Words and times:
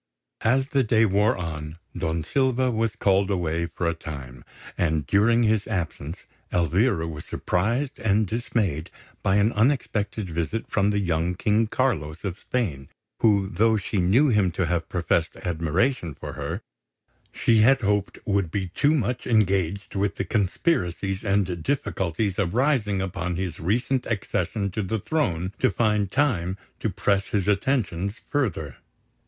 As 0.43 0.69
the 0.69 0.83
day 0.83 1.05
wore 1.05 1.37
on, 1.37 1.77
Don 1.95 2.23
Silva 2.23 2.71
was 2.71 2.95
called 2.95 3.29
away 3.29 3.67
for 3.67 3.87
a 3.87 3.93
time; 3.93 4.43
and, 4.75 5.05
during 5.05 5.43
his 5.43 5.67
absence, 5.67 6.25
Elvira 6.51 7.07
was 7.07 7.23
surprised 7.25 7.99
and 7.99 8.25
dismayed 8.25 8.89
by 9.21 9.35
an 9.35 9.53
unexpected 9.53 10.31
visit 10.31 10.65
from 10.67 10.89
the 10.89 10.97
young 10.97 11.35
King 11.35 11.67
Carlos 11.67 12.23
of 12.23 12.39
Spain, 12.39 12.89
who, 13.19 13.47
though 13.47 13.77
she 13.77 13.99
knew 13.99 14.29
him 14.29 14.49
to 14.49 14.65
have 14.65 14.89
professed 14.89 15.35
admiration 15.45 16.15
for 16.15 16.33
her, 16.33 16.61
she 17.31 17.59
had 17.59 17.81
hoped 17.81 18.17
would 18.25 18.49
be 18.49 18.69
too 18.69 18.95
much 18.95 19.27
engaged 19.27 19.93
with 19.93 20.15
the 20.15 20.25
conspiracies 20.25 21.23
and 21.23 21.61
difficulties 21.61 22.39
arising 22.39 23.03
upon 23.03 23.35
his 23.35 23.59
recent 23.59 24.07
accession 24.07 24.71
to 24.71 24.81
the 24.81 24.97
throne 24.99 25.53
to 25.59 25.69
find 25.69 26.09
time 26.09 26.57
to 26.79 26.89
press 26.89 27.27
his 27.27 27.47
attentions 27.47 28.19
further. 28.31 28.77